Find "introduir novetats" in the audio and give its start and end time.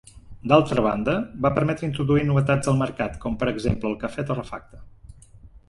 1.89-2.73